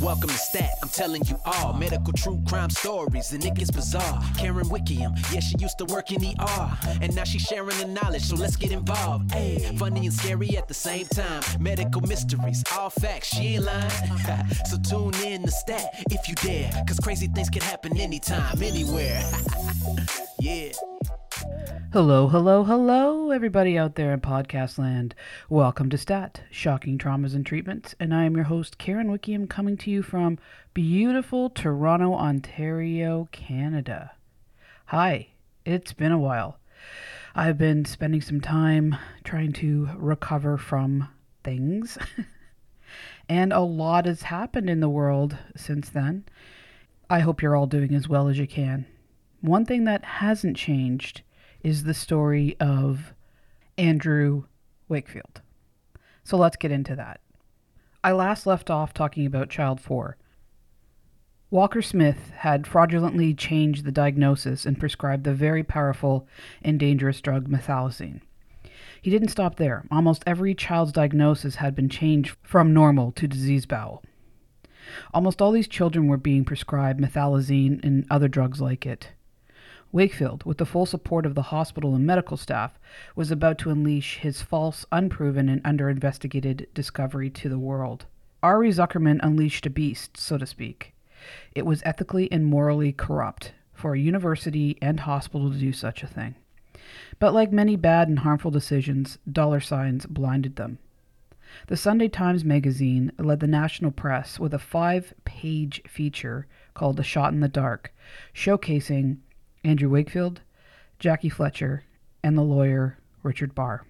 [0.00, 4.22] Welcome to Stat, I'm telling you all medical true crime stories, and it gets bizarre.
[4.38, 8.22] Karen Wickiam, yeah, she used to work in ER, and now she's sharing the knowledge,
[8.22, 9.32] so let's get involved.
[9.32, 11.42] Hey, funny and scary at the same time.
[11.58, 13.90] Medical mysteries, all facts, she ain't lying.
[14.66, 19.22] so tune in to Stat if you dare, cause crazy things can happen anytime, anywhere.
[20.40, 20.72] yeah.
[21.94, 25.14] Hello, hello, hello, everybody out there in podcast land.
[25.48, 29.76] Welcome to STAT, Shocking Traumas and Treatments, and I am your host, Karen Wickiam, coming
[29.76, 30.40] to you from
[30.74, 34.10] beautiful Toronto, Ontario, Canada.
[34.86, 35.28] Hi,
[35.64, 36.58] it's been a while.
[37.32, 41.10] I've been spending some time trying to recover from
[41.44, 41.96] things,
[43.28, 46.24] and a lot has happened in the world since then.
[47.08, 48.84] I hope you're all doing as well as you can.
[49.42, 51.22] One thing that hasn't changed
[51.64, 53.12] is the story of
[53.76, 54.44] Andrew
[54.88, 55.40] Wakefield.
[56.22, 57.20] So let's get into that.
[58.04, 60.16] I last left off talking about child 4.
[61.50, 66.28] Walker Smith had fraudulently changed the diagnosis and prescribed the very powerful
[66.62, 68.20] and dangerous drug mesalazine.
[69.00, 69.84] He didn't stop there.
[69.90, 74.02] Almost every child's diagnosis had been changed from normal to disease bowel.
[75.12, 79.10] Almost all these children were being prescribed mesalazine and other drugs like it.
[79.94, 82.80] Wakefield, with the full support of the hospital and medical staff,
[83.14, 88.06] was about to unleash his false, unproven, and under-investigated discovery to the world.
[88.42, 90.94] Arie Zuckerman unleashed a beast, so to speak.
[91.54, 96.08] It was ethically and morally corrupt for a university and hospital to do such a
[96.08, 96.34] thing.
[97.20, 100.80] But like many bad and harmful decisions, dollar signs blinded them.
[101.68, 107.04] The Sunday Times magazine led the national press with a five page feature called A
[107.04, 107.94] Shot in the Dark,
[108.34, 109.18] showcasing
[109.64, 110.42] Andrew Wakefield,
[110.98, 111.84] Jackie Fletcher,
[112.22, 113.86] and the lawyer Richard Barr.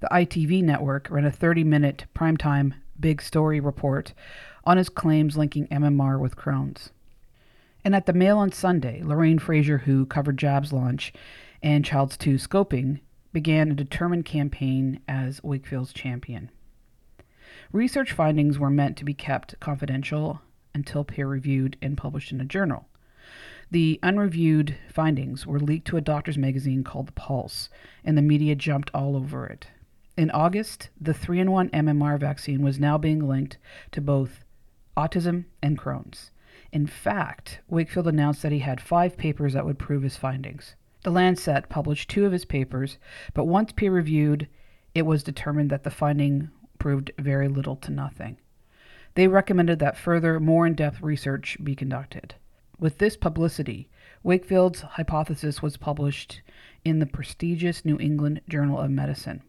[0.00, 4.14] The ITV network ran a 30 minute primetime big story report
[4.64, 6.90] on his claims linking MMR with Crohn's.
[7.84, 11.12] And at the Mail on Sunday, Lorraine Fraser, who covered Jab's launch
[11.62, 13.00] and Child's 2 scoping,
[13.32, 16.50] began a determined campaign as Wakefield's champion.
[17.72, 20.40] Research findings were meant to be kept confidential
[20.74, 22.86] until peer reviewed and published in a journal.
[23.72, 27.70] The unreviewed findings were leaked to a doctor's magazine called The Pulse,
[28.04, 29.68] and the media jumped all over it.
[30.14, 33.56] In August, the 3 in 1 MMR vaccine was now being linked
[33.92, 34.44] to both
[34.94, 36.32] autism and Crohn's.
[36.70, 40.76] In fact, Wakefield announced that he had five papers that would prove his findings.
[41.02, 42.98] The Lancet published two of his papers,
[43.32, 44.48] but once peer reviewed,
[44.94, 48.36] it was determined that the finding proved very little to nothing.
[49.14, 52.34] They recommended that further, more in depth research be conducted.
[52.82, 53.88] With this publicity,
[54.24, 56.42] Wakefield's hypothesis was published
[56.84, 59.40] in the prestigious New England Journal of Medicine.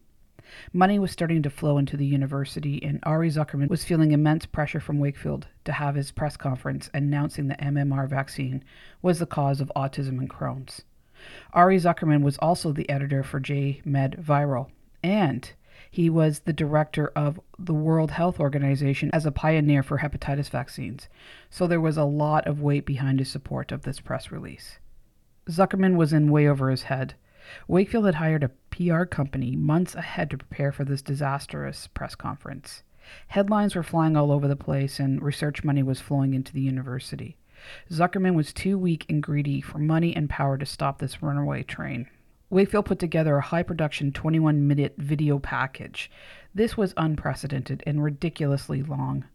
[0.72, 4.80] Money was starting to flow into the university, and Arie Zuckerman was feeling immense pressure
[4.80, 8.64] from Wakefield to have his press conference announcing the MMR vaccine
[9.02, 10.84] was the cause of autism and Crohn's.
[11.56, 14.70] Arie Zuckerman was also the editor for J Med Virol,
[15.02, 15.54] and
[15.94, 21.08] he was the director of the World Health Organization as a pioneer for hepatitis vaccines,
[21.52, 24.80] so there was a lot of weight behind his support of this press release.
[25.48, 27.14] Zuckerman was in way over his head.
[27.68, 32.82] Wakefield had hired a PR company months ahead to prepare for this disastrous press conference.
[33.28, 37.38] Headlines were flying all over the place, and research money was flowing into the university.
[37.92, 42.08] Zuckerman was too weak and greedy for money and power to stop this runaway train.
[42.54, 46.12] Wakefield put together a high production 21 minute video package.
[46.54, 49.26] This was unprecedented and ridiculously long.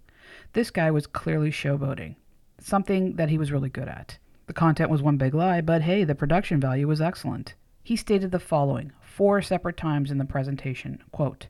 [0.53, 2.15] This guy was clearly showboating,
[2.61, 4.19] something that he was really good at.
[4.47, 7.57] The content was one big lie, but hey, the production value was excellent.
[7.83, 11.49] He stated the following four separate times in the presentation quote,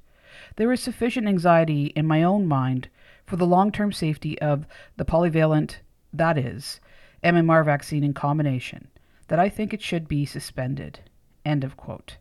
[0.56, 2.88] There is sufficient anxiety in my own mind
[3.26, 4.64] for the long term safety of
[4.96, 5.80] the polyvalent,
[6.14, 6.80] that is,
[7.22, 8.88] MMR vaccine in combination,
[9.26, 11.00] that I think it should be suspended.
[11.48, 12.18] End of quote.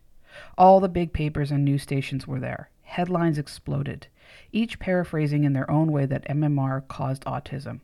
[0.56, 2.70] All the big papers and news stations were there.
[2.84, 4.06] Headlines exploded,
[4.52, 7.80] each paraphrasing in their own way that MMR caused autism,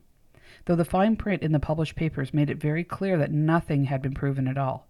[0.65, 4.01] though the fine print in the published papers made it very clear that nothing had
[4.01, 4.87] been proven at all.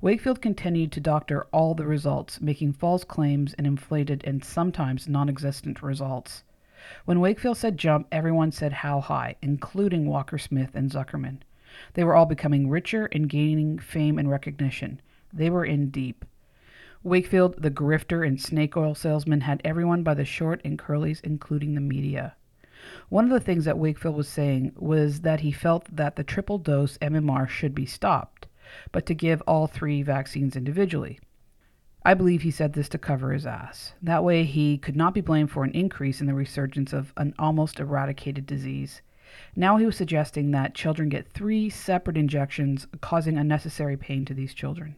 [0.00, 5.28] Wakefield continued to doctor all the results, making false claims and inflated and sometimes non
[5.28, 6.42] existent results.
[7.04, 11.42] When Wakefield said jump, everyone said how high, including Walker Smith and Zuckerman.
[11.92, 14.98] They were all becoming richer and gaining fame and recognition.
[15.32, 16.24] They were in deep.
[17.02, 21.74] Wakefield, the grifter and snake oil salesman, had everyone by the short and curlies, including
[21.74, 22.36] the media.
[23.08, 26.58] One of the things that Wakefield was saying was that he felt that the triple
[26.58, 28.46] dose MMR should be stopped,
[28.90, 31.18] but to give all three vaccines individually.
[32.04, 33.94] I believe he said this to cover his ass.
[34.02, 37.34] That way, he could not be blamed for an increase in the resurgence of an
[37.38, 39.02] almost eradicated disease.
[39.54, 44.54] Now he was suggesting that children get three separate injections, causing unnecessary pain to these
[44.54, 44.96] children.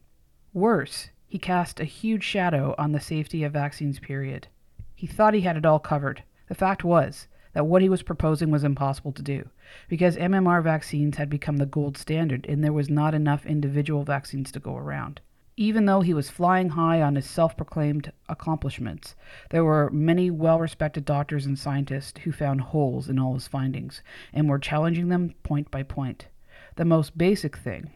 [0.55, 4.47] Worse, he cast a huge shadow on the safety of vaccines, period.
[4.95, 6.23] He thought he had it all covered.
[6.47, 9.49] The fact was that what he was proposing was impossible to do,
[9.89, 14.53] because MMR vaccines had become the gold standard and there was not enough individual vaccines
[14.53, 15.21] to go around.
[15.57, 19.17] Even though he was flying high on his self proclaimed accomplishments,
[19.51, 24.03] there were many well respected doctors and scientists who found holes in all his findings
[24.33, 26.29] and were challenging them point by point.
[26.77, 27.91] The most basic thing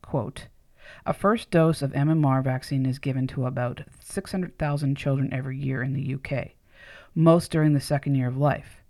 [0.00, 0.46] quote,
[1.06, 5.92] a first dose of MMR vaccine is given to about 600,000 children every year in
[5.92, 6.50] the UK,
[7.14, 8.82] most during the second year of life,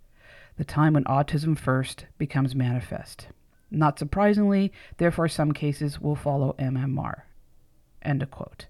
[0.57, 3.27] the time when autism first becomes manifest.
[3.71, 7.21] Not surprisingly, therefore, some cases will follow MMR.
[8.01, 8.67] End of quote.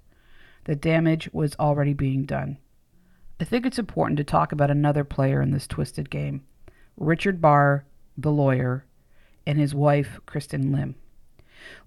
[0.65, 2.57] The damage was already being done.
[3.39, 6.43] I think it's important to talk about another player in this twisted game
[6.97, 7.85] Richard Barr,
[8.17, 8.85] the lawyer,
[9.47, 10.95] and his wife, Kirsten Limb.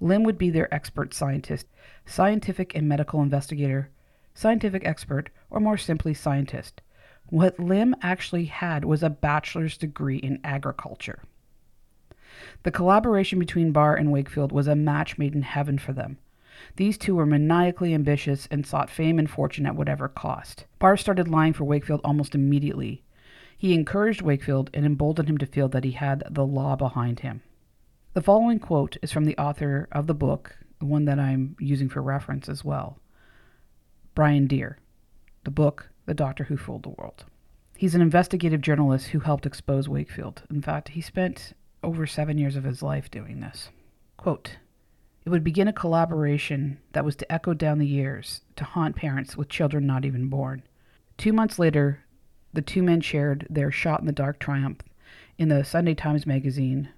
[0.00, 1.66] Limb would be their expert scientist,
[2.04, 3.90] scientific and medical investigator,
[4.34, 6.82] scientific expert, or more simply, scientist.
[7.26, 11.22] What Limb actually had was a bachelor's degree in agriculture.
[12.62, 16.18] The collaboration between Barr and Wakefield was a match made in heaven for them.
[16.76, 20.66] These two were maniacally ambitious and sought fame and fortune at whatever cost.
[20.78, 23.02] Barr started lying for Wakefield almost immediately.
[23.56, 27.42] He encouraged Wakefield and emboldened him to feel that he had the law behind him.
[28.14, 31.88] The following quote is from the author of the book, the one that I'm using
[31.88, 32.98] for reference as well
[34.14, 34.78] Brian Deer.
[35.44, 37.24] The book, The Doctor Who Fooled the World.
[37.74, 40.42] He's an investigative journalist who helped expose Wakefield.
[40.50, 43.70] In fact, he spent over seven years of his life doing this.
[44.18, 44.58] Quote,
[45.24, 49.38] it would begin a collaboration that was to echo down the years, to haunt parents
[49.38, 50.64] with children not even born.
[51.16, 52.04] Two months later,
[52.52, 54.82] the two men shared their shot in the dark triumph
[55.38, 56.90] in the Sunday Times magazine,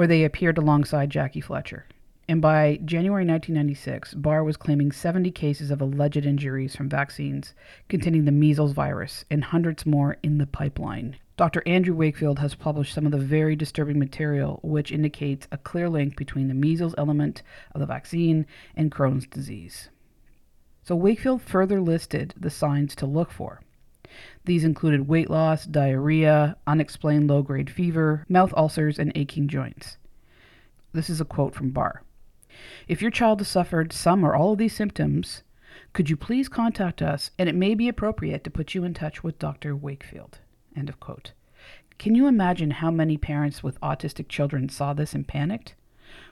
[0.00, 1.84] where they appeared alongside Jackie Fletcher.
[2.26, 7.52] And by January 1996, Barr was claiming 70 cases of alleged injuries from vaccines
[7.86, 11.18] containing the measles virus and hundreds more in the pipeline.
[11.36, 11.62] Dr.
[11.66, 16.16] Andrew Wakefield has published some of the very disturbing material which indicates a clear link
[16.16, 17.42] between the measles element
[17.74, 19.90] of the vaccine and Crohn's disease.
[20.82, 23.60] So, Wakefield further listed the signs to look for.
[24.44, 29.96] These included weight loss, diarrhea, unexplained low grade fever, mouth ulcers, and aching joints.
[30.92, 32.02] This is a quote from Barr.
[32.88, 35.42] If your child has suffered some or all of these symptoms,
[35.92, 39.22] could you please contact us and it may be appropriate to put you in touch
[39.22, 39.76] with Dr.
[39.76, 40.40] Wakefield.
[40.76, 41.32] End of quote.
[41.98, 45.74] Can you imagine how many parents with autistic children saw this and panicked?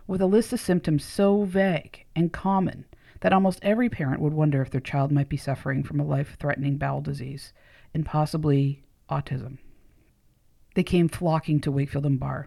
[0.07, 2.87] With a list of symptoms so vague and common
[3.21, 6.37] that almost every parent would wonder if their child might be suffering from a life
[6.41, 7.53] threatening bowel disease
[7.99, 8.81] and possibly
[9.11, 9.59] autism.
[10.77, 12.47] They came flocking to Wakefield and Barr.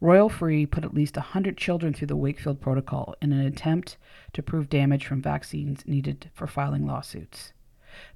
[0.00, 3.98] Royal Free put at least 100 children through the Wakefield protocol in an attempt
[4.32, 7.52] to prove damage from vaccines needed for filing lawsuits.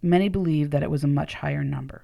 [0.01, 2.03] Many believed that it was a much higher number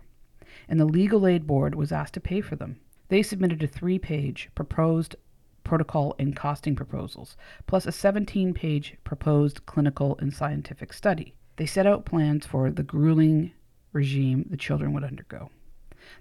[0.68, 2.78] and the Legal Aid Board was asked to pay for them.
[3.08, 5.16] They submitted a three page proposed
[5.64, 7.36] protocol and costing proposals,
[7.66, 11.34] plus a 17 page proposed clinical and scientific study.
[11.56, 13.52] They set out plans for the grueling
[13.92, 15.50] regime the children would undergo.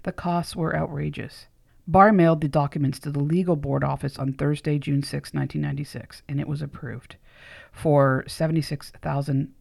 [0.02, 1.46] The costs were outrageous.
[1.86, 6.40] Barr mailed the documents to the legal board office on Thursday, June 6, 1996, and
[6.40, 7.16] it was approved
[7.72, 9.52] for 76,000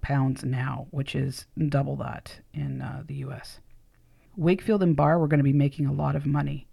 [0.00, 3.60] pounds now, which is double that in uh, the U.S.
[4.36, 6.66] Wakefield and Barr were going to be making a lot of money.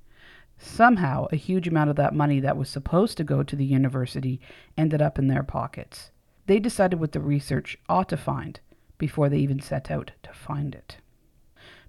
[0.57, 4.39] Somehow, a huge amount of that money that was supposed to go to the university
[4.77, 6.11] ended up in their pockets.
[6.45, 8.59] They decided what the research ought to find
[9.01, 10.97] before they even set out to find it.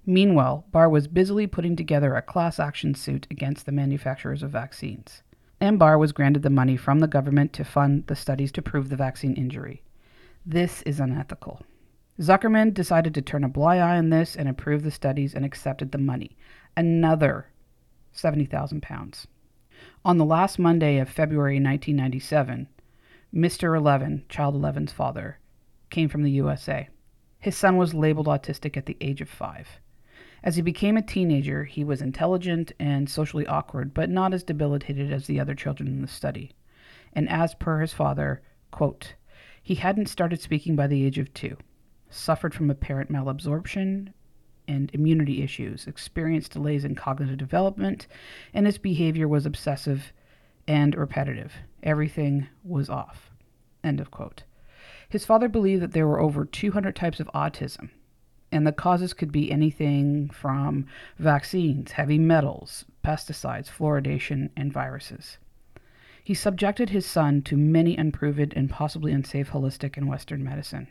[0.03, 5.21] Meanwhile, Barr was busily putting together a class action suit against the manufacturers of vaccines.
[5.61, 8.89] And Barr was granted the money from the government to fund the studies to prove
[8.89, 9.83] the vaccine injury.
[10.43, 11.61] This is unethical.
[12.19, 15.91] Zuckerman decided to turn a blind eye on this and approve the studies and accepted
[15.91, 16.35] the money.
[16.75, 17.45] Another
[18.11, 19.27] 70,000 pounds.
[20.03, 22.67] On the last Monday of February 1997,
[23.31, 23.77] Mr.
[23.77, 25.37] Eleven, Child Eleven's father,
[25.91, 26.89] came from the USA.
[27.43, 29.81] His son was labeled autistic at the age of five.
[30.45, 35.11] As he became a teenager, he was intelligent and socially awkward, but not as debilitated
[35.11, 36.53] as the other children in the study.
[37.11, 39.15] And as per his father, quote,
[39.61, 41.57] he hadn't started speaking by the age of two
[42.09, 44.13] suffered from apparent malabsorption
[44.65, 48.07] and immunity issues, experienced delays in cognitive development,
[48.53, 50.13] and his behavior was obsessive
[50.65, 51.51] and repetitive.
[51.81, 53.31] Everything was off.
[53.83, 54.43] End of quote.
[55.13, 57.91] His father believed that there were over 200 types of autism,
[58.51, 60.87] and the causes could be anything from
[61.19, 65.37] vaccines, heavy metals, pesticides, fluoridation, and viruses.
[66.23, 70.87] He subjected his son to many unproven and possibly unsafe holistic and Western medicine.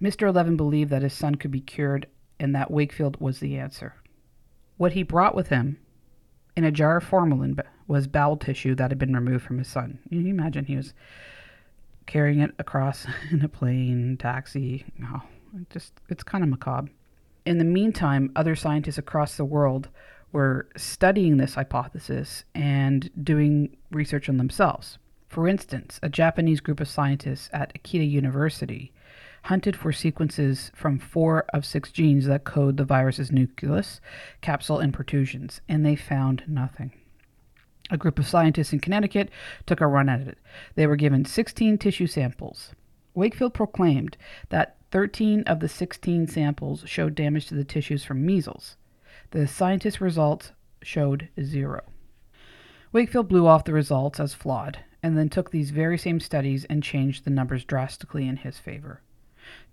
[0.00, 0.26] Mr.
[0.26, 2.06] Eleven believed that his son could be cured
[2.40, 3.96] and that Wakefield was the answer.
[4.78, 5.76] What he brought with him
[6.56, 9.98] in a jar of formalin was bowel tissue that had been removed from his son.
[10.08, 10.94] Can you imagine he was
[12.06, 14.84] carrying it across in a plane, taxi?
[15.04, 15.22] Oh,
[15.60, 16.90] it just it's kind of macabre.
[17.44, 19.88] In the meantime, other scientists across the world
[20.32, 24.98] were studying this hypothesis and doing research on themselves.
[25.28, 28.92] For instance, a Japanese group of scientists at Akita University
[29.44, 34.00] hunted for sequences from four of six genes that code the virus's nucleus,
[34.40, 36.92] capsule, and protrusions, and they found nothing.
[37.90, 39.30] A group of scientists in Connecticut
[39.64, 40.38] took a run at it.
[40.74, 42.72] They were given 16 tissue samples.
[43.14, 44.16] Wakefield proclaimed
[44.48, 48.76] that 13 of the 16 samples showed damage to the tissues from measles.
[49.30, 50.52] The scientists' results
[50.82, 51.82] showed zero.
[52.92, 56.82] Wakefield blew off the results as flawed, and then took these very same studies and
[56.82, 59.02] changed the numbers drastically in his favor.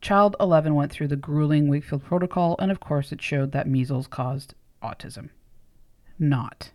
[0.01, 4.08] Child 11 went through the grueling Wakefield protocol, and of course, it showed that measles
[4.08, 4.53] caused
[4.84, 5.29] autism.
[6.20, 6.72] Not.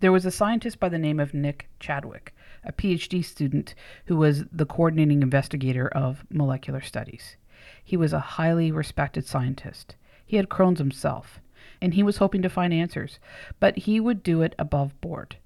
[0.00, 2.34] There was a scientist by the name of Nick Chadwick,
[2.64, 3.74] a PhD student
[4.06, 7.36] who was the coordinating investigator of molecular studies.
[7.82, 9.96] He was a highly respected scientist.
[10.26, 11.40] He had Crohn's himself,
[11.80, 13.18] and he was hoping to find answers,
[13.60, 15.36] but he would do it above board.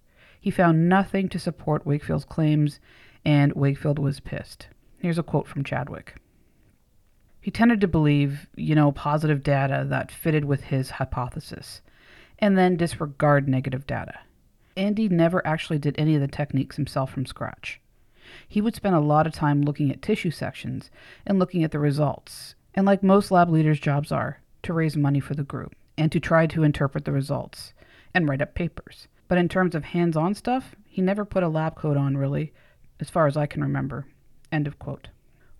[0.40, 2.80] He found nothing to support Wakefield's claims,
[3.24, 4.68] and Wakefield was pissed.
[4.98, 6.16] Here's a quote from Chadwick.
[7.40, 11.82] He tended to believe, you know, positive data that fitted with his hypothesis,
[12.38, 14.18] and then disregard negative data.
[14.78, 17.80] Andy never actually did any of the techniques himself from scratch.
[18.46, 20.90] He would spend a lot of time looking at tissue sections
[21.26, 25.18] and looking at the results, and like most lab leaders' jobs are, to raise money
[25.18, 27.72] for the group and to try to interpret the results
[28.14, 29.08] and write up papers.
[29.26, 32.52] But in terms of hands on stuff, he never put a lab coat on, really,
[33.00, 34.06] as far as I can remember.
[34.52, 35.08] End of quote.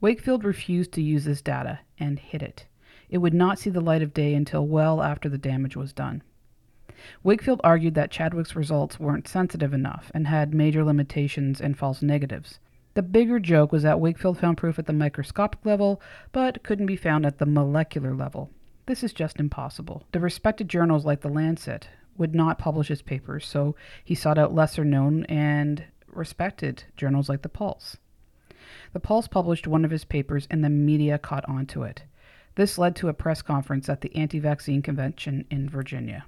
[0.00, 2.66] Wakefield refused to use this data and hid it.
[3.10, 6.22] It would not see the light of day until well after the damage was done.
[7.23, 12.59] Wakefield argued that Chadwick's results weren't sensitive enough and had major limitations and false negatives.
[12.95, 16.00] The bigger joke was that Wakefield found proof at the microscopic level,
[16.33, 18.50] but couldn't be found at the molecular level.
[18.87, 20.05] This is just impossible.
[20.12, 24.55] The respected journals like The Lancet would not publish his papers, so he sought out
[24.55, 27.97] lesser known and respected journals like The Pulse.
[28.93, 32.02] The Pulse published one of his papers, and the media caught on to it.
[32.57, 36.26] This led to a press conference at the anti vaccine convention in Virginia.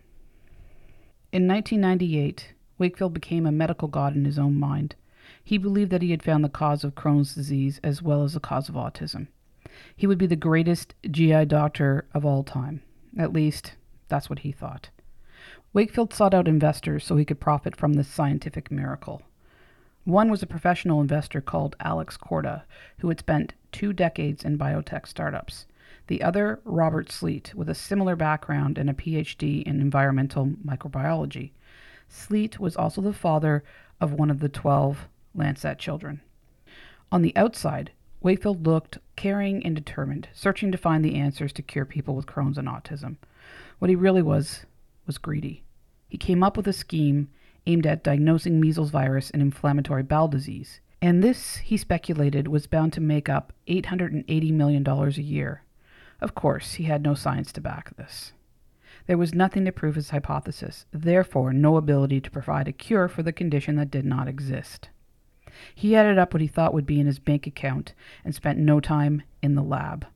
[1.32, 4.96] In 1998, Wakefield became a medical god in his own mind.
[5.44, 8.40] He believed that he had found the cause of Crohn's disease as well as the
[8.40, 9.28] cause of autism.
[9.94, 12.82] He would be the greatest GI doctor of all time.
[13.16, 13.76] At least,
[14.08, 14.90] that's what he thought.
[15.72, 19.22] Wakefield sought out investors so he could profit from this scientific miracle.
[20.02, 22.64] One was a professional investor called Alex Corda,
[22.98, 25.66] who had spent two decades in biotech startups.
[26.10, 31.52] The other, Robert Sleet, with a similar background and a PhD in environmental microbiology.
[32.08, 33.62] Sleet was also the father
[34.00, 36.20] of one of the 12 Lancet children.
[37.12, 41.84] On the outside, Wakefield looked caring and determined, searching to find the answers to cure
[41.84, 43.14] people with Crohn's and autism.
[43.78, 44.66] What he really was
[45.06, 45.62] was greedy.
[46.08, 47.28] He came up with a scheme
[47.68, 50.80] aimed at diagnosing measles virus and inflammatory bowel disease.
[51.00, 55.62] And this, he speculated, was bound to make up $880 million a year.
[56.20, 58.32] Of course, he had no science to back this.
[59.06, 63.22] There was nothing to prove his hypothesis, therefore, no ability to provide a cure for
[63.22, 64.90] the condition that did not exist.
[65.74, 68.80] He added up what he thought would be in his bank account and spent no
[68.80, 70.06] time in the lab.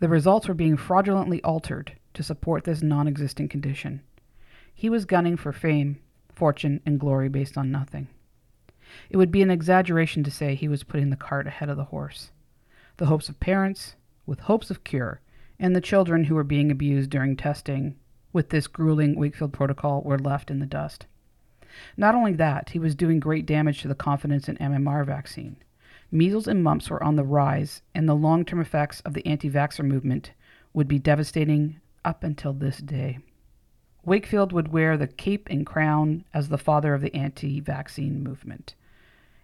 [0.00, 4.02] The results were being fraudulently altered to support this non existent condition.
[4.74, 6.00] He was gunning for fame,
[6.34, 8.08] fortune, and glory based on nothing.
[9.10, 11.84] It would be an exaggeration to say he was putting the cart ahead of the
[11.84, 12.30] horse.
[12.98, 15.20] The hopes of parents, with hopes of cure,
[15.58, 17.96] and the children who were being abused during testing
[18.32, 21.06] with this grueling Wakefield protocol were left in the dust.
[21.96, 25.56] Not only that, he was doing great damage to the confidence in MMR vaccine.
[26.10, 29.50] Measles and mumps were on the rise, and the long term effects of the anti
[29.50, 30.32] vaxxer movement
[30.72, 33.18] would be devastating up until this day.
[34.04, 38.74] Wakefield would wear the cape and crown as the father of the anti vaccine movement.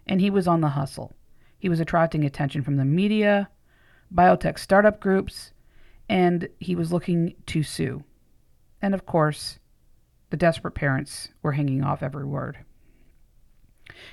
[0.07, 1.13] And he was on the hustle.
[1.59, 3.49] He was attracting attention from the media,
[4.13, 5.52] biotech startup groups,
[6.13, 8.03] and he was looking to sue.
[8.83, 9.57] And of course,
[10.29, 12.59] the desperate parents were hanging off every word.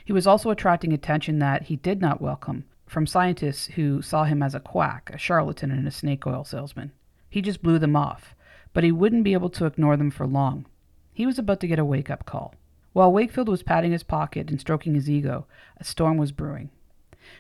[0.07, 4.43] He was also attracting attention that he did not welcome from scientists who saw him
[4.43, 6.93] as a quack, a charlatan, and a snake oil salesman.
[7.29, 8.35] He just blew them off,
[8.73, 10.65] but he wouldn't be able to ignore them for long.
[11.13, 12.55] He was about to get a wake up call.
[12.95, 16.71] While Wakefield was patting his pocket and stroking his ego, a storm was brewing.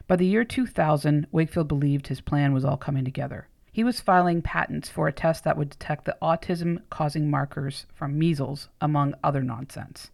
[0.06, 3.48] By the year 2000, Wakefield believed his plan was all coming together.
[3.72, 8.18] He was filing patents for a test that would detect the autism causing markers from
[8.18, 10.10] measles, among other nonsense.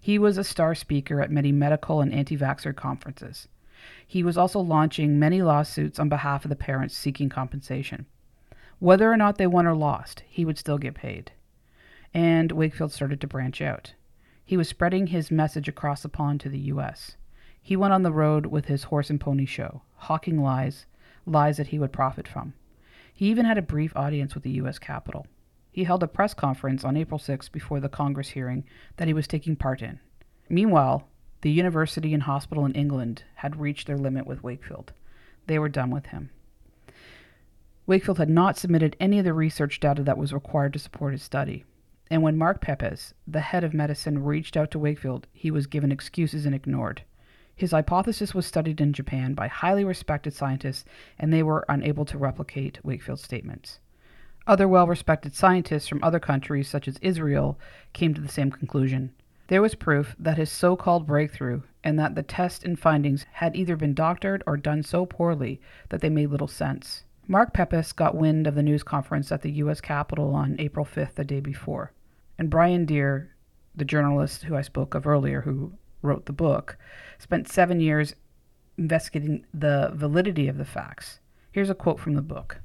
[0.00, 3.48] He was a star speaker at many medical and anti vaxxer conferences.
[4.06, 8.06] He was also launching many lawsuits on behalf of the parents seeking compensation.
[8.78, 11.32] Whether or not they won or lost, he would still get paid.
[12.14, 13.94] And Wakefield started to branch out.
[14.44, 17.16] He was spreading his message across the pond to the U.S.
[17.60, 20.86] He went on the road with his horse and pony show, hawking lies,
[21.26, 22.54] lies that he would profit from.
[23.16, 24.78] He even had a brief audience with the U.S.
[24.78, 25.26] Capitol.
[25.72, 28.64] He held a press conference on April 6 before the Congress hearing
[28.98, 30.00] that he was taking part in.
[30.50, 31.08] Meanwhile,
[31.40, 34.92] the university and hospital in England had reached their limit with Wakefield.
[35.46, 36.28] They were done with him.
[37.86, 41.22] Wakefield had not submitted any of the research data that was required to support his
[41.22, 41.64] study.
[42.10, 45.90] And when Mark Pepys, the head of medicine, reached out to Wakefield, he was given
[45.90, 47.02] excuses and ignored.
[47.56, 50.84] His hypothesis was studied in Japan by highly respected scientists,
[51.18, 53.80] and they were unable to replicate Wakefield's statements.
[54.46, 57.58] Other well respected scientists from other countries, such as Israel,
[57.94, 59.14] came to the same conclusion.
[59.48, 63.56] There was proof that his so called breakthrough and that the test and findings had
[63.56, 65.58] either been doctored or done so poorly
[65.88, 67.04] that they made little sense.
[67.26, 69.80] Mark Pepys got wind of the news conference at the U.S.
[69.80, 71.92] Capitol on April 5th, the day before.
[72.38, 73.34] And Brian Deer,
[73.74, 75.72] the journalist who I spoke of earlier, who
[76.02, 76.76] wrote the book,
[77.18, 78.14] spent seven years
[78.78, 81.20] investigating the validity of the facts.
[81.50, 82.58] Here's a quote from the book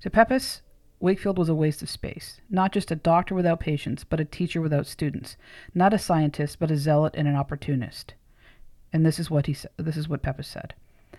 [0.00, 0.62] To Pepys,
[1.00, 2.40] Wakefield was a waste of space.
[2.48, 5.36] Not just a doctor without patients, but a teacher without students.
[5.74, 8.14] Not a scientist, but a zealot and an opportunist.
[8.92, 10.74] And this is what he this is what Pepys said.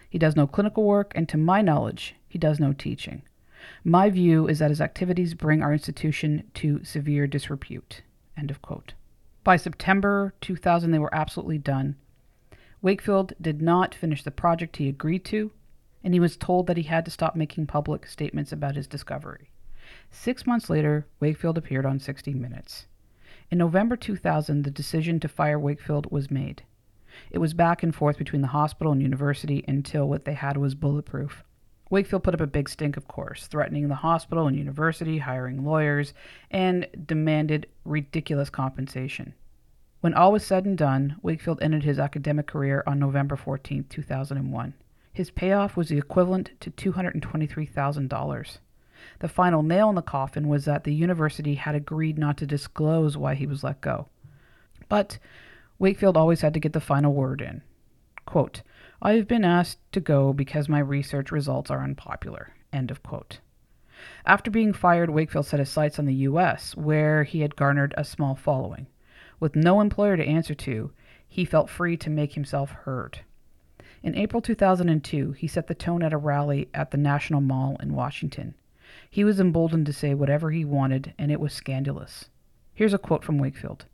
[0.10, 3.24] He does no clinical work, and to my knowledge, he does no teaching.
[3.84, 8.04] My view is that his activities bring our institution to severe disrepute.
[8.38, 8.94] End of quote.
[9.44, 11.96] By September 2000, they were absolutely done.
[12.84, 15.52] Wakefield did not finish the project he agreed to,
[16.04, 19.50] and he was told that he had to stop making public statements about his discovery.
[20.12, 22.88] Six months later, Wakefield appeared on 60 Minutes.
[23.50, 26.63] In November 2000, the decision to fire Wakefield was made.
[27.32, 30.76] It was back and forth between the hospital and university until what they had was
[30.76, 31.41] bulletproof.
[31.89, 36.13] Wakefield put up a big stink, of course, threatening the hospital and university, hiring lawyers,
[36.52, 39.36] and demanded ridiculous compensation.
[40.04, 44.74] When all was said and done, Wakefield ended his academic career on November 14, 2001.
[45.13, 48.58] His payoff was the equivalent to $223,000.
[49.20, 53.16] The final nail in the coffin was that the university had agreed not to disclose
[53.16, 54.10] why he was let go.
[54.89, 55.20] But
[55.80, 57.62] Wakefield always had to get the final word in.
[58.26, 58.62] Quote,
[59.02, 62.52] I have been asked to go because my research results are unpopular.
[62.74, 63.39] End of quote.
[64.26, 68.04] After being fired, Wakefield set his sights on the U.S., where he had garnered a
[68.04, 68.88] small following.
[69.39, 70.91] With no employer to answer to,
[71.28, 73.19] he felt free to make himself heard.
[74.04, 77.93] In April 2002, he set the tone at a rally at the National Mall in
[77.93, 78.54] Washington.
[79.10, 82.30] He was emboldened to say whatever he wanted, and it was scandalous.
[82.74, 83.86] Here's a quote from Wakefield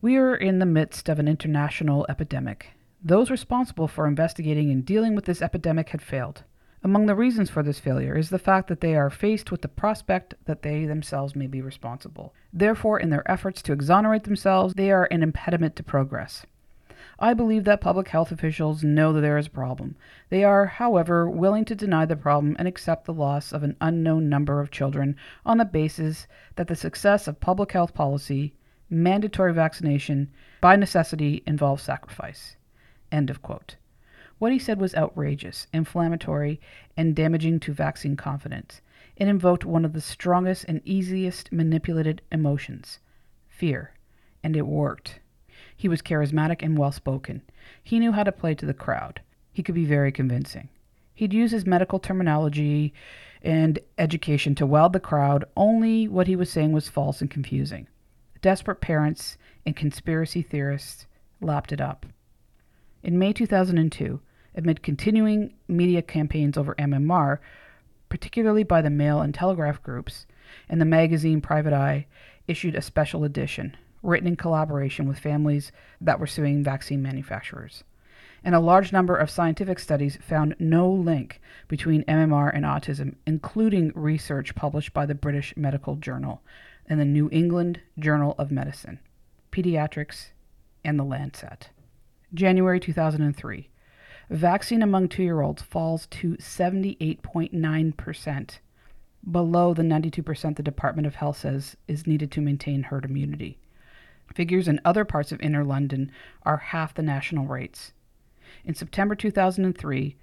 [0.00, 2.70] We are in the midst of an international epidemic.
[3.04, 6.44] Those responsible for investigating and dealing with this epidemic had failed.
[6.84, 9.68] Among the reasons for this failure is the fact that they are faced with the
[9.68, 12.34] prospect that they themselves may be responsible.
[12.52, 16.44] Therefore, in their efforts to exonerate themselves, they are an impediment to progress.
[17.20, 19.94] I believe that public health officials know that there is a problem.
[20.28, 24.28] They are, however, willing to deny the problem and accept the loss of an unknown
[24.28, 25.14] number of children
[25.46, 28.54] on the basis that the success of public health policy,
[28.90, 32.56] mandatory vaccination, by necessity involves sacrifice.
[33.12, 33.76] End of quote.
[34.42, 36.60] What he said was outrageous, inflammatory,
[36.96, 38.80] and damaging to vaccine confidence.
[39.14, 42.98] It invoked one of the strongest and easiest manipulated emotions
[43.48, 43.94] fear.
[44.42, 45.20] And it worked.
[45.76, 47.42] He was charismatic and well spoken.
[47.84, 49.20] He knew how to play to the crowd.
[49.52, 50.70] He could be very convincing.
[51.14, 52.92] He'd use his medical terminology
[53.42, 57.86] and education to wow the crowd, only what he was saying was false and confusing.
[58.40, 61.06] Desperate parents and conspiracy theorists
[61.40, 62.06] lapped it up.
[63.04, 64.20] In May 2002,
[64.54, 67.38] amid continuing media campaigns over MMR,
[68.08, 70.26] particularly by the Mail and Telegraph groups,
[70.68, 72.06] and the magazine Private Eye
[72.46, 77.84] issued a special edition, written in collaboration with families that were suing vaccine manufacturers.
[78.44, 83.92] And a large number of scientific studies found no link between MMR and autism, including
[83.94, 86.42] research published by the British Medical Journal
[86.86, 88.98] and the New England Journal of Medicine,
[89.52, 90.30] Pediatrics,
[90.84, 91.70] and the Lancet.
[92.34, 93.68] January 2003.
[94.32, 98.58] Vaccine among two year olds falls to 78.9%,
[99.30, 103.58] below the 92% the Department of Health says is needed to maintain herd immunity.
[104.34, 106.10] Figures in other parts of inner London
[106.44, 107.92] are half the national rates.
[108.64, 110.16] In September 2003,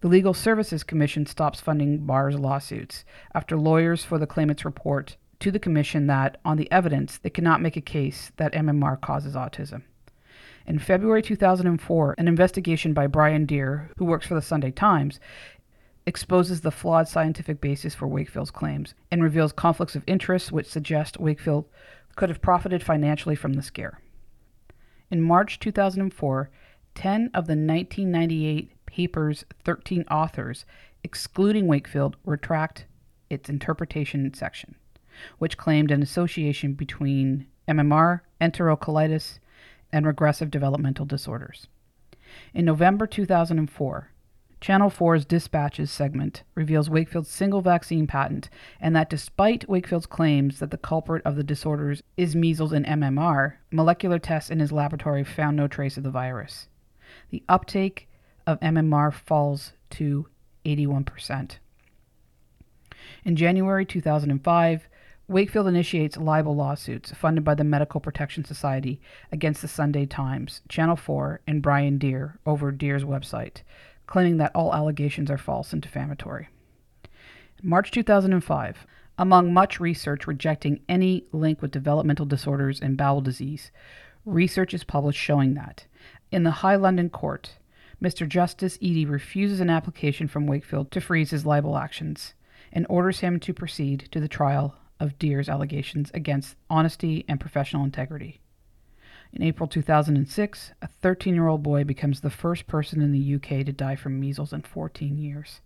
[0.00, 5.50] the Legal Services Commission stops funding Barr's lawsuits after lawyers for the claimants report to
[5.50, 9.82] the Commission that, on the evidence, they cannot make a case that MMR causes autism.
[10.66, 15.20] In February 2004, an investigation by Brian Deer, who works for the Sunday Times,
[16.06, 21.20] exposes the flawed scientific basis for Wakefield's claims and reveals conflicts of interest which suggest
[21.20, 21.66] Wakefield
[22.16, 24.00] could have profited financially from the scare.
[25.08, 26.50] In March 2004,
[26.96, 30.64] 10 of the 1998 paper's 13 authors,
[31.04, 32.86] excluding Wakefield, retract
[33.30, 34.74] its interpretation section,
[35.38, 39.38] which claimed an association between MMR, enterocolitis,
[39.92, 41.66] and regressive developmental disorders.
[42.52, 44.10] In November 2004,
[44.60, 48.48] Channel 4's Dispatches segment reveals Wakefield's single vaccine patent
[48.80, 53.54] and that despite Wakefield's claims that the culprit of the disorders is measles and MMR,
[53.70, 56.68] molecular tests in his laboratory found no trace of the virus.
[57.30, 58.08] The uptake
[58.46, 60.26] of MMR falls to
[60.64, 61.58] 81%.
[63.24, 64.88] In January 2005,
[65.28, 69.00] Wakefield initiates libel lawsuits funded by the Medical Protection Society
[69.32, 73.62] against the Sunday Times, Channel 4, and Brian Deer over Deer's website,
[74.06, 76.48] claiming that all allegations are false and defamatory.
[77.60, 78.86] March 2005,
[79.18, 83.72] among much research rejecting any link with developmental disorders and bowel disease,
[84.24, 85.86] research is published showing that,
[86.30, 87.56] in the High London Court,
[88.00, 88.28] Mr.
[88.28, 92.34] Justice Eady refuses an application from Wakefield to freeze his libel actions
[92.72, 97.84] and orders him to proceed to the trial of Deer's allegations against honesty and professional
[97.84, 98.40] integrity.
[99.32, 103.66] In April 2006, a 13 year old boy becomes the first person in the UK
[103.66, 105.60] to die from measles in 14 years.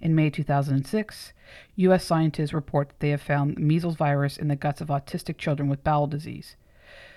[0.00, 1.32] In May 2006,
[1.76, 2.04] U.S.
[2.04, 5.84] scientists report that they have found measles virus in the guts of autistic children with
[5.84, 6.56] bowel disease.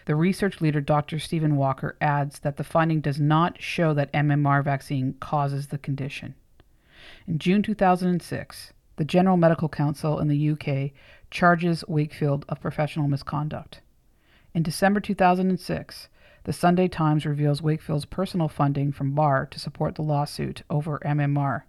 [0.05, 1.19] The research leader, Dr.
[1.19, 6.35] Stephen Walker, adds that the finding does not show that MMR vaccine causes the condition.
[7.27, 10.91] In June 2006, the General Medical Council in the UK
[11.31, 13.79] charges Wakefield of professional misconduct.
[14.53, 16.09] In December 2006,
[16.43, 21.61] the Sunday Times reveals Wakefield's personal funding from Barr to support the lawsuit over MMR.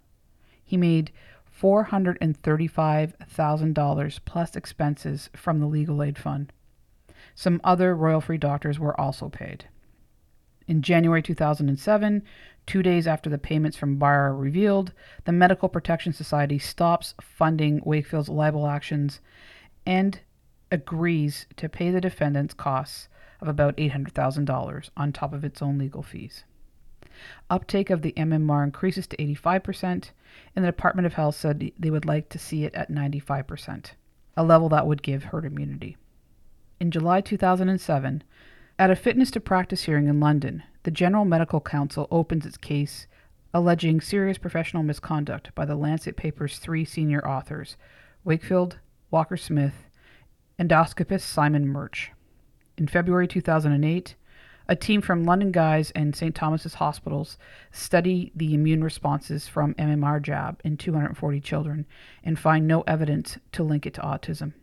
[0.61, 1.13] He made
[1.57, 6.51] $435,000 plus expenses from the legal aid fund.
[7.33, 9.69] Some other royal free doctors were also paid.
[10.67, 12.23] In January 2007,
[12.65, 14.93] two days after the payments from Barr are revealed,
[15.25, 19.19] the Medical Protection Society stops funding Wakefield's libel actions
[19.85, 20.19] and
[20.71, 23.09] agrees to pay the defendants costs
[23.41, 26.45] of about $800,000 on top of its own legal fees.
[27.49, 30.11] Uptake of the MMR increases to 85%,
[30.55, 33.91] and the Department of Health said they would like to see it at 95%,
[34.37, 35.97] a level that would give herd immunity.
[36.79, 38.23] In July 2007,
[38.79, 43.07] at a fitness to practice hearing in London, the General Medical Council opens its case
[43.53, 47.75] alleging serious professional misconduct by the Lancet paper's three senior authors,
[48.23, 48.77] Wakefield,
[49.09, 49.87] Walker Smith,
[50.57, 52.11] endoscopist Simon Murch.
[52.77, 54.15] In February 2008,
[54.67, 56.33] a team from London Guy's and St.
[56.33, 57.37] Thomas's hospitals
[57.71, 61.85] study the immune responses from MMR jab in 240 children
[62.23, 64.53] and find no evidence to link it to autism.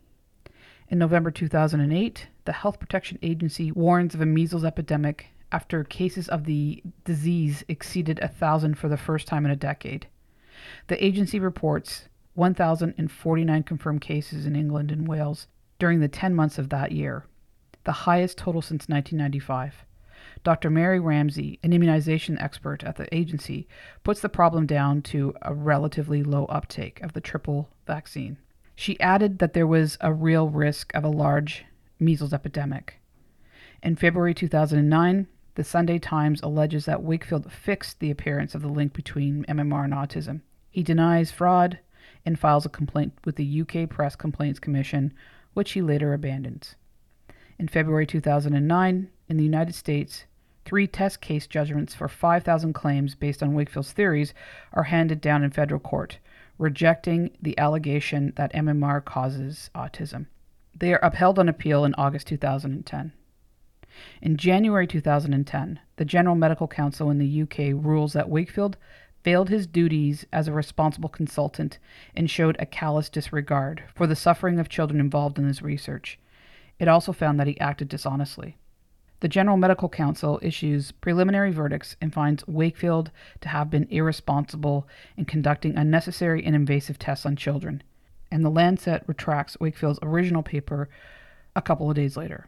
[0.87, 6.45] In November 2008, the Health Protection Agency warns of a measles epidemic after cases of
[6.45, 10.07] the disease exceeded a thousand for the first time in a decade.
[10.87, 16.69] The agency reports 1,049 confirmed cases in England and Wales during the 10 months of
[16.69, 17.25] that year,
[17.83, 19.85] the highest total since 1995.
[20.43, 20.69] Dr.
[20.69, 23.67] Mary Ramsay, an immunization expert at the agency,
[24.03, 28.37] puts the problem down to a relatively low uptake of the triple vaccine.
[28.75, 31.65] She added that there was a real risk of a large
[31.99, 32.99] measles epidemic.
[33.83, 35.27] In February 2009,
[35.59, 39.93] the Sunday Times alleges that Wakefield fixed the appearance of the link between MMR and
[39.93, 40.39] autism.
[40.71, 41.79] He denies fraud
[42.25, 45.13] and files a complaint with the UK Press Complaints Commission,
[45.53, 46.77] which he later abandons.
[47.57, 50.23] In February 2009, in the United States,
[50.63, 54.33] three test case judgments for 5,000 claims based on Wakefield's theories
[54.71, 56.19] are handed down in federal court,
[56.57, 60.27] rejecting the allegation that MMR causes autism.
[60.73, 63.11] They are upheld on appeal in August 2010.
[64.21, 68.77] In January 2010, the General Medical Council in the UK rules that Wakefield
[69.23, 71.77] failed his duties as a responsible consultant
[72.15, 76.17] and showed a callous disregard for the suffering of children involved in his research.
[76.79, 78.57] It also found that he acted dishonestly.
[79.21, 85.25] The General Medical Council issues preliminary verdicts and finds Wakefield to have been irresponsible in
[85.25, 87.83] conducting unnecessary and invasive tests on children.
[88.31, 90.87] And the Lancet retracts Wakefield's original paper
[91.53, 92.47] a couple of days later.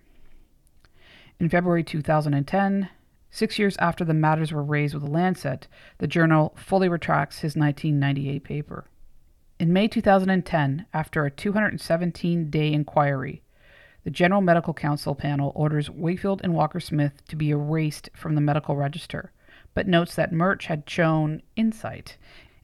[1.41, 2.87] In February 2010,
[3.31, 7.55] six years after the matters were raised with the Lancet, the journal fully retracts his
[7.55, 8.85] 1998 paper.
[9.57, 13.41] In May 2010, after a 217 day inquiry,
[14.03, 18.41] the General Medical Council panel orders Wakefield and Walker Smith to be erased from the
[18.41, 19.31] medical register,
[19.73, 22.17] but notes that Murch had shown insight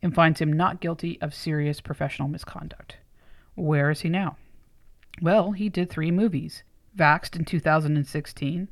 [0.03, 2.97] and finds him not guilty of serious professional misconduct.
[3.55, 4.37] Where is he now?
[5.19, 6.61] Well, he did three movies
[6.97, 8.67] Vaxxed in 2016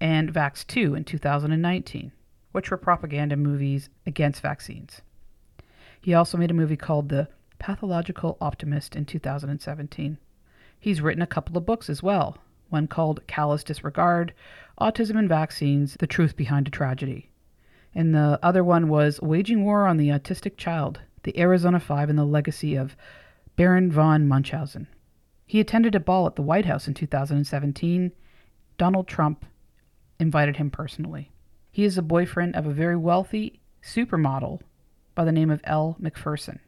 [0.00, 2.10] and Vax 2 in 2019,
[2.52, 5.02] which were propaganda movies against vaccines.
[6.00, 10.18] He also made a movie called The Pathological Optimist in 2017.
[10.78, 12.38] He's written a couple of books as well,
[12.70, 14.32] one called Callous Disregard
[14.80, 17.30] Autism and Vaccines The Truth Behind a Tragedy.
[17.94, 22.18] And the other one was Waging War on the Autistic Child The Arizona Five and
[22.18, 22.96] the Legacy of
[23.56, 24.86] Baron von Munchausen.
[25.46, 28.12] He attended a ball at the White House in 2017.
[28.78, 29.46] Donald Trump
[30.18, 31.30] invited him personally.
[31.70, 34.60] He is the boyfriend of a very wealthy supermodel
[35.14, 36.58] by the name of Elle Macpherson.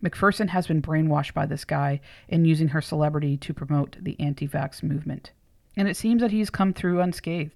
[0.00, 4.46] Macpherson has been brainwashed by this guy and using her celebrity to promote the anti
[4.46, 5.32] vax movement.
[5.76, 7.52] And it seems that he's come through unscathed.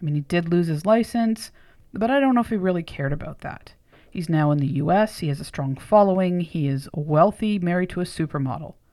[0.00, 1.50] I mean, he did lose his license,
[1.92, 3.74] but I don't know if he really cared about that.
[4.10, 8.00] He's now in the US, he has a strong following, he is wealthy, married to
[8.00, 8.74] a supermodel.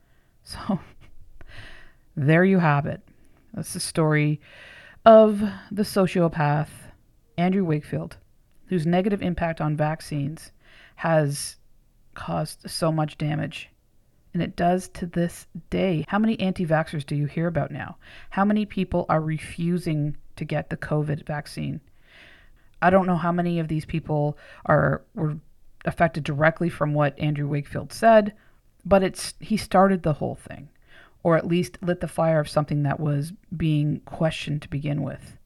[0.43, 0.79] So,
[2.15, 3.01] there you have it.
[3.53, 4.39] That's the story
[5.05, 5.39] of
[5.71, 6.69] the sociopath,
[7.37, 8.17] Andrew Wakefield,
[8.67, 10.51] whose negative impact on vaccines
[10.95, 11.57] has
[12.13, 13.69] caused so much damage.
[14.33, 16.05] And it does to this day.
[16.07, 17.97] How many anti vaxxers do you hear about now?
[18.29, 21.81] How many people are refusing to get the COVID vaccine?
[22.81, 25.37] I don't know how many of these people are were
[25.85, 28.33] affected directly from what Andrew Wakefield said,
[28.85, 30.69] but it's he started the whole thing,
[31.23, 35.37] or at least lit the fire of something that was being questioned to begin with.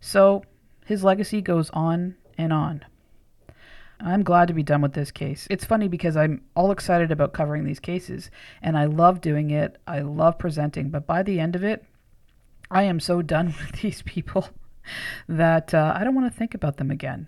[0.00, 0.44] So
[0.84, 2.84] his legacy goes on and on.
[3.98, 5.46] I'm glad to be done with this case.
[5.50, 9.78] It's funny because I'm all excited about covering these cases and I love doing it.
[9.86, 11.84] I love presenting, but by the end of it,
[12.70, 14.48] I am so done with these people
[15.28, 17.26] that uh, I don't want to think about them again.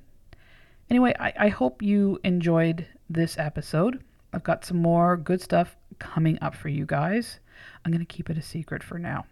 [0.90, 4.02] Anyway, I, I hope you enjoyed this episode.
[4.32, 7.40] I've got some more good stuff coming up for you guys.
[7.88, 9.24] I'm going to keep it a secret for now.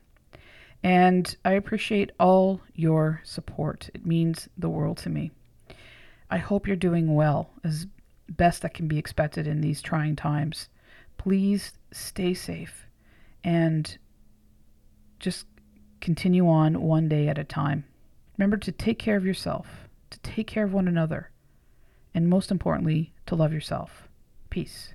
[0.82, 3.90] And I appreciate all your support.
[3.92, 5.30] It means the world to me.
[6.30, 7.86] I hope you're doing well, as
[8.30, 10.70] best that can be expected in these trying times.
[11.18, 12.86] Please stay safe
[13.44, 13.98] and
[15.20, 15.44] just
[16.00, 17.84] continue on one day at a time.
[18.38, 19.66] Remember to take care of yourself,
[20.08, 21.30] to take care of one another,
[22.14, 24.08] and most importantly, to love yourself.
[24.48, 24.94] Peace.